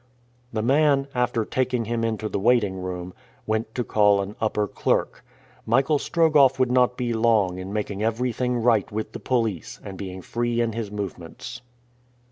The 0.51 0.63
man, 0.63 1.05
after 1.13 1.45
taking 1.45 1.85
him 1.85 2.03
into 2.03 2.27
the 2.27 2.39
waiting 2.39 2.77
room, 2.79 3.13
went 3.45 3.75
to 3.75 3.83
call 3.83 4.19
an 4.19 4.35
upper 4.41 4.67
clerk. 4.67 5.23
Michael 5.63 5.99
Strogoff 5.99 6.57
would 6.57 6.71
not 6.71 6.97
be 6.97 7.13
long 7.13 7.59
in 7.59 7.71
making 7.71 8.01
everything 8.01 8.57
right 8.57 8.91
with 8.91 9.11
the 9.11 9.19
police 9.19 9.79
and 9.83 9.99
being 9.99 10.23
free 10.23 10.59
in 10.59 10.73
his 10.73 10.89
movements. 10.89 11.61